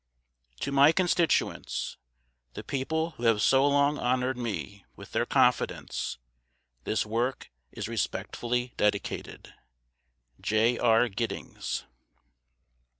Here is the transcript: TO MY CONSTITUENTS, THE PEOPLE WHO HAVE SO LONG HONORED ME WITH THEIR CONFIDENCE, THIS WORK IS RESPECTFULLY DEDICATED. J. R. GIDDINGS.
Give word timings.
TO 0.59 0.71
MY 0.71 0.91
CONSTITUENTS, 0.93 1.97
THE 2.55 2.63
PEOPLE 2.63 3.11
WHO 3.17 3.23
HAVE 3.25 3.39
SO 3.43 3.67
LONG 3.67 3.99
HONORED 3.99 4.35
ME 4.35 4.83
WITH 4.95 5.11
THEIR 5.11 5.27
CONFIDENCE, 5.27 6.17
THIS 6.85 7.05
WORK 7.05 7.51
IS 7.71 7.87
RESPECTFULLY 7.87 8.73
DEDICATED. 8.77 9.53
J. 10.41 10.79
R. 10.79 11.07
GIDDINGS. 11.07 11.83